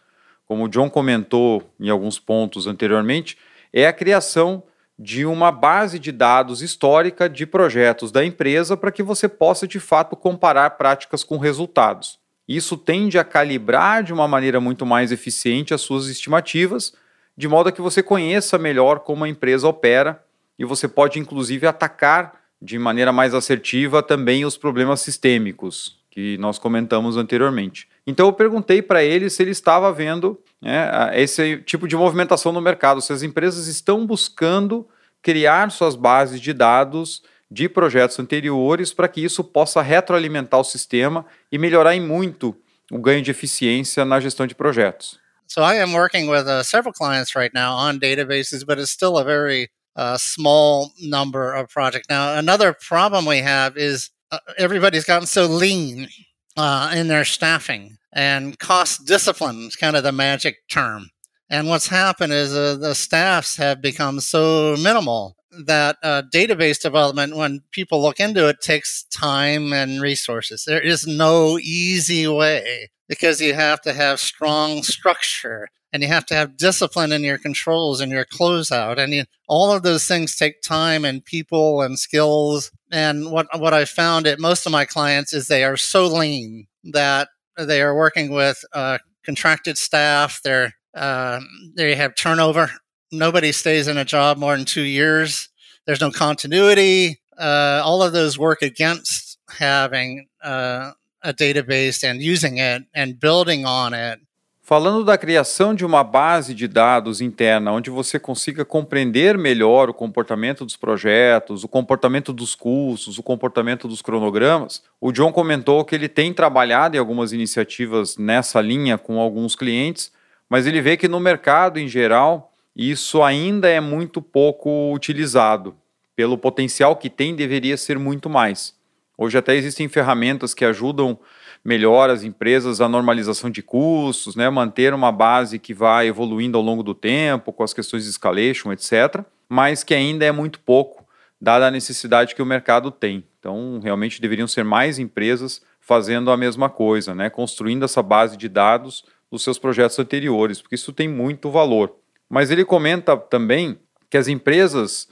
[0.44, 3.38] como o John comentou em alguns pontos anteriormente,
[3.76, 4.62] é a criação
[4.96, 9.80] de uma base de dados histórica de projetos da empresa para que você possa de
[9.80, 12.20] fato comparar práticas com resultados.
[12.46, 16.94] Isso tende a calibrar de uma maneira muito mais eficiente as suas estimativas,
[17.37, 20.22] de modo que você conheça melhor como a empresa opera
[20.56, 26.60] e você pode inclusive atacar de maneira mais assertiva também os problemas sistêmicos que nós
[26.60, 27.88] comentamos anteriormente.
[28.06, 32.61] Então eu perguntei para ele se ele estava vendo né, esse tipo de movimentação no
[32.61, 34.88] mercado, se as empresas estão buscando
[35.22, 41.27] criar suas bases de dados de projetos anteriores para que isso possa retroalimentar o sistema
[41.53, 42.57] e melhorar em muito
[42.90, 45.18] o ganho de eficiência na gestão de projetos.
[45.46, 49.18] So I am working with uh, several clients right now on databases, but it's still
[49.18, 52.07] a very uh, small number of projects.
[52.09, 56.09] Now, another problem we have is uh, everybody's gotten so lean
[56.57, 61.11] uh, in their staffing, and cost discipline is kind of the magic term.
[61.50, 67.37] And what's happened is uh, the staffs have become so minimal that uh, database development,
[67.37, 70.64] when people look into it, takes time and resources.
[70.66, 76.27] There is no easy way because you have to have strong structure and you have
[76.27, 78.98] to have discipline in your controls and your closeout.
[78.98, 82.72] And you, all of those things take time and people and skills.
[82.90, 86.66] And what, what I found at most of my clients is they are so lean
[86.83, 90.40] that they are working with uh, contracted staff.
[90.42, 91.40] They're, uh,
[91.76, 92.70] they have turnover.
[93.12, 95.48] Nobody stays in a job more than two years.
[95.86, 97.20] There's no continuity.
[97.38, 103.64] Uh, all of those work against having uh, a database and using it and building
[103.64, 104.20] on it
[104.66, 109.94] Falando da criação de uma base de dados interna, onde você consiga compreender melhor o
[109.94, 115.94] comportamento dos projetos, o comportamento dos custos, o comportamento dos cronogramas, o John comentou que
[115.94, 120.11] ele tem trabalhado em algumas iniciativas nessa linha com alguns clientes,
[120.48, 125.77] mas ele vê que no mercado em geral isso ainda é muito pouco utilizado.
[126.16, 128.74] Pelo potencial que tem, deveria ser muito mais.
[129.18, 131.18] Hoje até existem ferramentas que ajudam
[131.64, 136.62] melhor as empresas a normalização de custos, né, manter uma base que vai evoluindo ao
[136.62, 141.07] longo do tempo, com as questões de escalation, etc., mas que ainda é muito pouco,
[141.40, 143.24] dada a necessidade que o mercado tem.
[143.38, 148.48] Então, realmente deveriam ser mais empresas fazendo a mesma coisa, né, construindo essa base de
[148.48, 151.97] dados dos seus projetos anteriores, porque isso tem muito valor.
[152.28, 153.78] Mas ele comenta também
[154.11, 155.09] que as empresas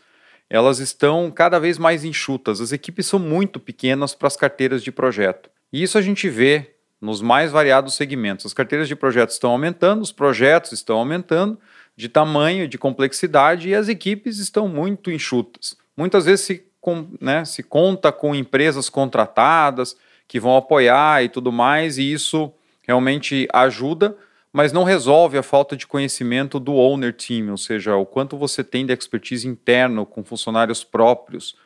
[0.49, 4.93] elas estão cada vez mais enxutas, as equipes são muito pequenas para as carteiras de
[4.93, 5.51] projeto.
[5.73, 8.47] E isso a gente vê nos mais variados segmentos.
[8.47, 11.59] As carteiras de projetos estão aumentando, os projetos estão aumentando
[11.97, 15.77] de tamanho, de complexidade e as equipes estão muito enxutas.
[15.97, 19.97] Muitas vezes se, com, né, se conta com empresas contratadas
[20.29, 22.53] que vão apoiar e tudo mais, e isso
[22.87, 24.17] realmente ajuda,
[24.53, 28.63] mas não resolve a falta de conhecimento do owner team, ou seja, o quanto você
[28.63, 31.57] tem de expertise interno com funcionários próprios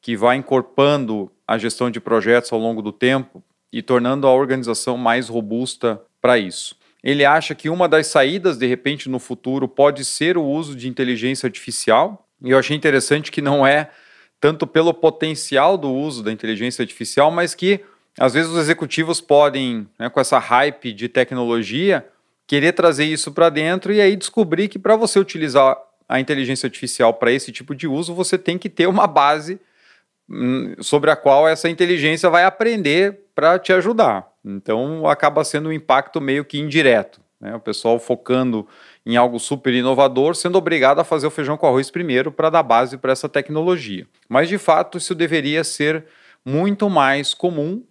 [0.00, 3.42] que vai encorpando a gestão de projetos ao longo do tempo
[3.74, 6.76] e tornando a organização mais robusta para isso.
[7.02, 10.88] Ele acha que uma das saídas, de repente, no futuro, pode ser o uso de
[10.88, 12.24] inteligência artificial.
[12.40, 13.90] E eu achei interessante que não é
[14.40, 17.80] tanto pelo potencial do uso da inteligência artificial, mas que
[18.16, 22.06] às vezes os executivos podem, né, com essa hype de tecnologia,
[22.46, 25.76] querer trazer isso para dentro e aí descobrir que para você utilizar
[26.08, 29.58] a inteligência artificial para esse tipo de uso, você tem que ter uma base
[30.30, 34.28] hum, sobre a qual essa inteligência vai aprender para te ajudar.
[34.44, 37.20] Então acaba sendo um impacto meio que indireto.
[37.40, 37.54] Né?
[37.54, 38.66] O pessoal focando
[39.04, 42.62] em algo super inovador, sendo obrigado a fazer o feijão com arroz primeiro para dar
[42.62, 44.06] base para essa tecnologia.
[44.28, 46.06] Mas de fato isso deveria ser
[46.44, 47.82] muito mais comum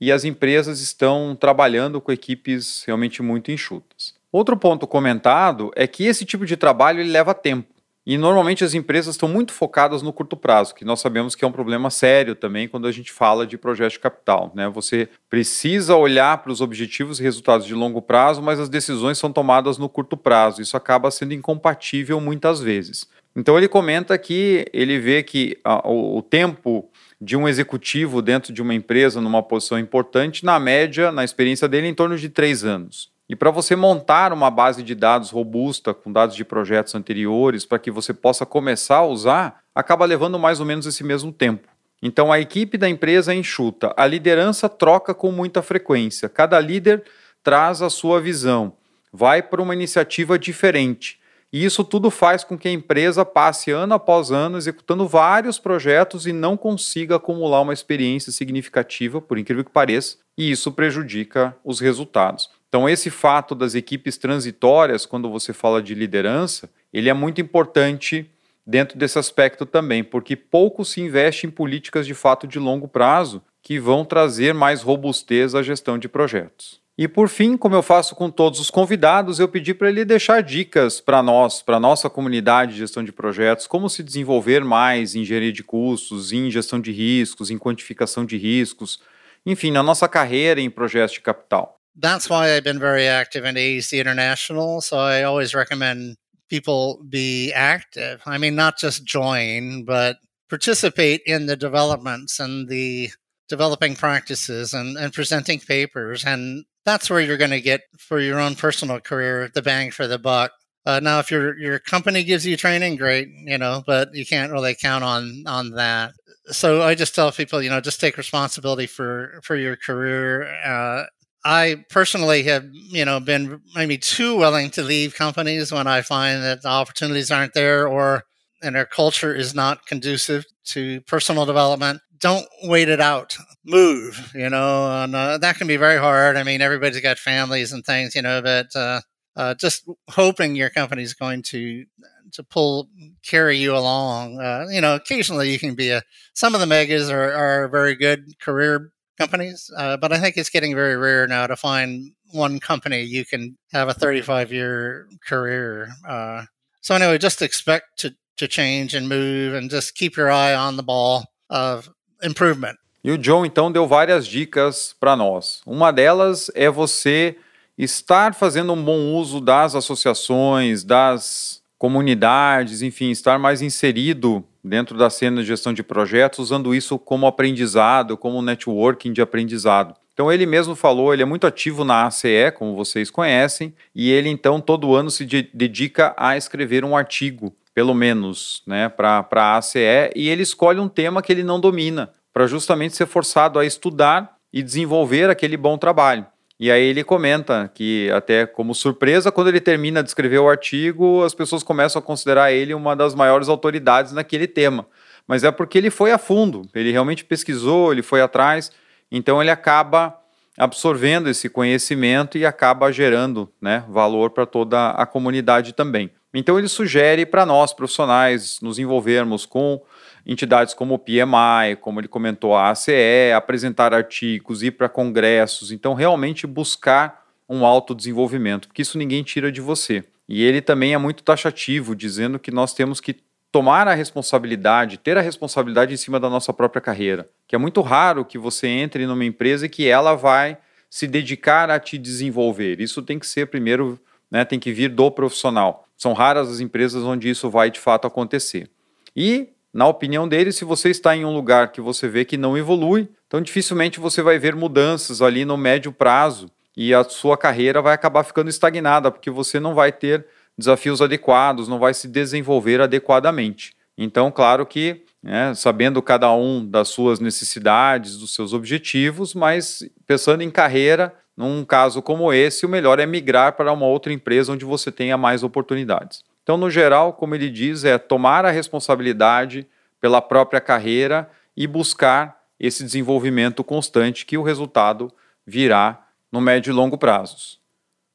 [0.00, 4.14] e as empresas estão trabalhando com equipes realmente muito enxutas.
[4.32, 7.71] Outro ponto comentado é que esse tipo de trabalho leva tempo.
[8.04, 11.48] E normalmente as empresas estão muito focadas no curto prazo, que nós sabemos que é
[11.48, 14.50] um problema sério também quando a gente fala de projeto de capital.
[14.56, 14.68] Né?
[14.68, 19.32] Você precisa olhar para os objetivos e resultados de longo prazo, mas as decisões são
[19.32, 20.60] tomadas no curto prazo.
[20.60, 23.06] Isso acaba sendo incompatível muitas vezes.
[23.36, 26.90] Então ele comenta que ele vê que a, o, o tempo
[27.20, 31.86] de um executivo dentro de uma empresa numa posição importante, na média, na experiência dele,
[31.86, 33.11] em torno de três anos.
[33.28, 37.78] E para você montar uma base de dados robusta com dados de projetos anteriores, para
[37.78, 41.68] que você possa começar a usar, acaba levando mais ou menos esse mesmo tempo.
[42.02, 47.04] Então a equipe da empresa é enxuta, a liderança troca com muita frequência, cada líder
[47.44, 48.72] traz a sua visão,
[49.12, 51.20] vai para uma iniciativa diferente.
[51.52, 56.26] E isso tudo faz com que a empresa passe ano após ano executando vários projetos
[56.26, 61.78] e não consiga acumular uma experiência significativa, por incrível que pareça, e isso prejudica os
[61.78, 62.50] resultados.
[62.72, 68.30] Então, esse fato das equipes transitórias, quando você fala de liderança, ele é muito importante
[68.66, 73.42] dentro desse aspecto também, porque pouco se investe em políticas de fato de longo prazo
[73.62, 76.80] que vão trazer mais robustez à gestão de projetos.
[76.96, 80.42] E por fim, como eu faço com todos os convidados, eu pedi para ele deixar
[80.42, 85.20] dicas para nós, para nossa comunidade de gestão de projetos, como se desenvolver mais em
[85.20, 88.98] engenharia de custos, em gestão de riscos, em quantificação de riscos,
[89.44, 91.81] enfim, na nossa carreira em projetos de capital.
[91.96, 94.80] That's why I've been very active in AEC International.
[94.80, 96.16] So I always recommend
[96.48, 98.22] people be active.
[98.26, 100.16] I mean, not just join, but
[100.48, 103.10] participate in the developments and the
[103.48, 108.40] developing practices and, and presenting papers and that's where you're going to get for your
[108.40, 110.52] own personal career the bang for the buck.
[110.84, 114.50] Uh, now, if your your company gives you training, great, you know, but you can't
[114.50, 116.12] really count on on that.
[116.46, 120.52] So I just tell people, you know, just take responsibility for for your career.
[120.64, 121.04] Uh,
[121.44, 126.42] I personally have, you know, been maybe too willing to leave companies when I find
[126.42, 128.24] that the opportunities aren't there or
[128.62, 133.36] and their culture is not conducive to personal development don't wait it out.
[133.64, 136.36] Move, you know, and uh, that can be very hard.
[136.36, 139.00] I mean, everybody's got families and things, you know, but uh,
[139.36, 141.84] uh, just hoping your company's going to
[142.32, 142.88] to pull
[143.24, 144.40] carry you along.
[144.40, 146.02] Uh, you know, occasionally you can be a.
[146.32, 150.50] Some of the megas are, are very good career companies, uh, but I think it's
[150.50, 155.88] getting very rare now to find one company you can have a 35 year career.
[156.06, 156.44] Uh,
[156.80, 160.76] so anyway, just expect to to change and move, and just keep your eye on
[160.76, 161.88] the ball of
[162.22, 162.78] improvement.
[163.04, 165.60] E o John então deu várias dicas para nós.
[165.66, 167.36] Uma delas é você
[167.76, 175.10] estar fazendo um bom uso das associações, das comunidades, enfim, estar mais inserido dentro da
[175.10, 179.94] cena de gestão de projetos, usando isso como aprendizado, como networking de aprendizado.
[180.12, 184.28] Então ele mesmo falou, ele é muito ativo na ACE, como vocês conhecem, e ele
[184.28, 190.12] então todo ano se dedica a escrever um artigo pelo menos, né, para a ACE,
[190.14, 194.36] e ele escolhe um tema que ele não domina, para justamente ser forçado a estudar
[194.52, 196.26] e desenvolver aquele bom trabalho.
[196.62, 201.24] E aí ele comenta que, até como surpresa, quando ele termina de escrever o artigo,
[201.24, 204.86] as pessoas começam a considerar ele uma das maiores autoridades naquele tema.
[205.26, 208.70] Mas é porque ele foi a fundo, ele realmente pesquisou, ele foi atrás,
[209.10, 210.16] então ele acaba
[210.56, 216.12] absorvendo esse conhecimento e acaba gerando né, valor para toda a comunidade também.
[216.32, 219.82] Então ele sugere para nós profissionais nos envolvermos com
[220.26, 225.94] entidades como o PMI, como ele comentou, a ACE, apresentar artigos, ir para congressos, então
[225.94, 230.04] realmente buscar um autodesenvolvimento, porque isso ninguém tira de você.
[230.28, 233.16] E ele também é muito taxativo, dizendo que nós temos que
[233.50, 237.28] tomar a responsabilidade, ter a responsabilidade em cima da nossa própria carreira.
[237.46, 240.56] Que é muito raro que você entre numa empresa e que ela vai
[240.88, 242.80] se dedicar a te desenvolver.
[242.80, 244.00] Isso tem que ser primeiro,
[244.30, 245.86] né, tem que vir do profissional.
[245.96, 248.70] São raras as empresas onde isso vai de fato acontecer.
[249.14, 252.58] E na opinião dele, se você está em um lugar que você vê que não
[252.58, 257.80] evolui, então dificilmente você vai ver mudanças ali no médio prazo e a sua carreira
[257.80, 260.26] vai acabar ficando estagnada, porque você não vai ter
[260.58, 263.74] desafios adequados, não vai se desenvolver adequadamente.
[263.96, 270.42] Então, claro que, né, sabendo cada um das suas necessidades, dos seus objetivos, mas pensando
[270.42, 274.64] em carreira, num caso como esse, o melhor é migrar para uma outra empresa onde
[274.64, 276.22] você tenha mais oportunidades.
[276.42, 279.66] Então, no geral, como ele diz, é tomar a responsabilidade
[280.00, 285.12] pela própria carreira e buscar esse desenvolvimento constante que o resultado
[285.46, 287.60] virá no médio e longo prazos.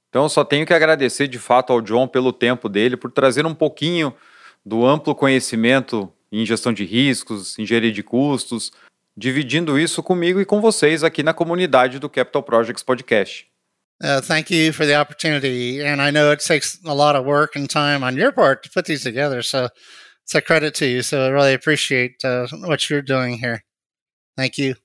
[0.10, 3.54] Então, só tenho que agradecer de fato ao John pelo tempo dele, por trazer um
[3.54, 4.14] pouquinho
[4.66, 8.72] do amplo conhecimento em gestão de riscos, engenharia de custos,
[9.16, 13.48] dividindo isso comigo e com vocês aqui na comunidade do Capital Projects Podcast.
[14.04, 15.82] Uh, thank you for the opportunity.
[15.82, 18.70] And I know it takes a lot of work and time on your part to
[18.70, 19.42] put these together.
[19.42, 19.70] So
[20.24, 21.02] it's a credit to you.
[21.02, 23.64] So I really appreciate uh, what you're doing here.
[24.36, 24.76] Thank you.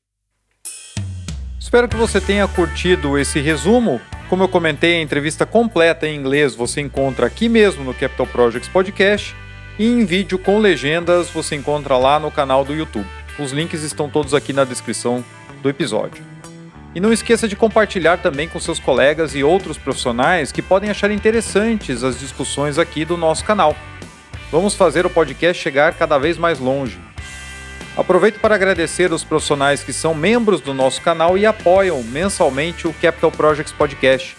[1.60, 4.00] Espero que você tenha curtido esse resumo.
[4.28, 8.68] Como eu comentei, a entrevista completa em inglês você encontra aqui mesmo no Capital Projects
[8.68, 9.34] Podcast
[9.78, 13.06] e em vídeo com legendas você encontra lá no canal do YouTube.
[13.38, 15.24] Os links estão todos aqui na descrição
[15.62, 16.31] do episódio.
[16.94, 21.10] E não esqueça de compartilhar também com seus colegas e outros profissionais que podem achar
[21.10, 23.74] interessantes as discussões aqui do nosso canal.
[24.50, 27.00] Vamos fazer o podcast chegar cada vez mais longe.
[27.96, 32.92] Aproveito para agradecer os profissionais que são membros do nosso canal e apoiam mensalmente o
[32.94, 34.36] Capital Projects Podcast.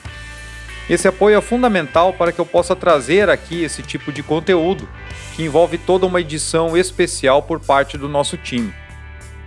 [0.90, 4.88] Esse apoio é fundamental para que eu possa trazer aqui esse tipo de conteúdo,
[5.36, 8.74] que envolve toda uma edição especial por parte do nosso time.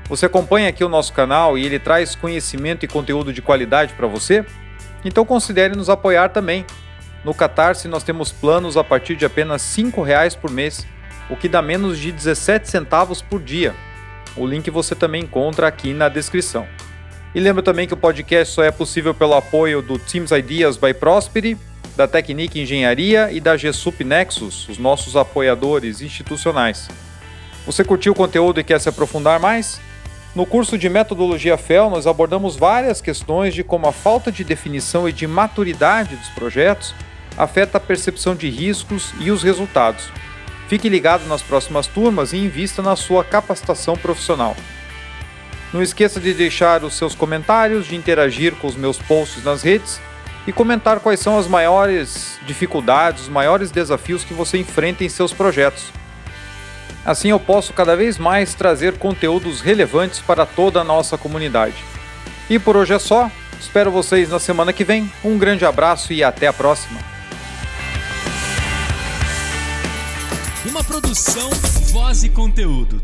[0.09, 4.07] Você acompanha aqui o nosso canal e ele traz conhecimento e conteúdo de qualidade para
[4.07, 4.45] você?
[5.05, 6.65] Então considere nos apoiar também.
[7.25, 10.87] No Catarse nós temos planos a partir de apenas R$ reais por mês,
[11.29, 13.75] o que dá menos de 17 centavos por dia.
[14.37, 16.69] O link você também encontra aqui na descrição.
[17.35, 20.95] E lembro também que o podcast só é possível pelo apoio do Teams Ideas by
[20.95, 21.59] Prosperi,
[21.97, 26.89] da Technique Engenharia e da GSUP Nexus, os nossos apoiadores institucionais.
[27.67, 29.81] Você curtiu o conteúdo e quer se aprofundar mais?
[30.37, 35.09] No curso de Metodologia FEL, nós abordamos várias questões de como a falta de definição
[35.09, 36.95] e de maturidade dos projetos
[37.39, 40.11] afeta a percepção de riscos e os resultados.
[40.69, 44.55] Fique ligado nas próximas turmas e invista na sua capacitação profissional.
[45.73, 49.99] Não esqueça de deixar os seus comentários, de interagir com os meus posts nas redes
[50.47, 55.33] e comentar quais são as maiores dificuldades, os maiores desafios que você enfrenta em seus
[55.33, 55.91] projetos.
[57.07, 61.77] Assim eu posso cada vez mais trazer conteúdos relevantes para toda a nossa comunidade.
[62.51, 63.31] E por hoje é só.
[63.61, 65.11] Espero vocês na semana que vem.
[65.25, 66.99] Um grande abraço e até a próxima.
[70.69, 71.49] Uma produção,
[71.93, 73.01] voz e conteúdo.